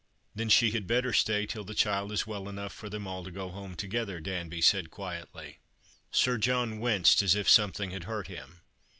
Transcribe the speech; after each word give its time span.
"Then 0.35 0.49
she 0.49 0.71
had 0.71 0.87
better 0.87 1.13
stay 1.13 1.45
till 1.45 1.63
the 1.63 1.75
child 1.75 2.11
is 2.11 2.25
well 2.25 2.49
enough 2.49 2.73
for 2.73 2.89
them 2.89 3.05
all 3.05 3.23
to 3.23 3.29
go 3.29 3.49
home 3.51 3.75
together," 3.75 4.19
Danby 4.19 4.59
said 4.59 4.89
quietly. 4.89 5.59
Sir 6.09 6.39
John 6.39 6.79
winced 6.79 7.21
as 7.21 7.35
if 7.35 7.47
something 7.47 7.91
had 7.91 8.05
hurt 8.05 8.25
him. 8.25 8.61